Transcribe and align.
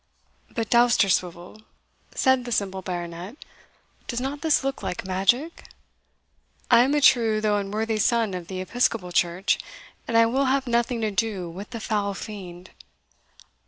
"But, 0.49 0.71
Dousterswivel," 0.71 1.61
said 2.15 2.45
the 2.45 2.51
simple 2.51 2.81
Baronet, 2.81 3.35
"does 4.07 4.19
not 4.19 4.41
this 4.41 4.63
look 4.63 4.81
like 4.81 5.05
magic? 5.05 5.65
I 6.71 6.79
am 6.79 6.95
a 6.95 7.01
true 7.01 7.39
though 7.39 7.57
unworthy 7.59 7.99
son 7.99 8.33
of 8.33 8.47
the 8.47 8.61
Episcopal 8.61 9.11
church, 9.11 9.59
and 10.07 10.17
I 10.17 10.25
will 10.25 10.45
have 10.45 10.65
nothing 10.65 11.01
to 11.01 11.11
do 11.11 11.51
with 11.51 11.69
the 11.69 11.79
foul 11.79 12.15
fiend." 12.15 12.71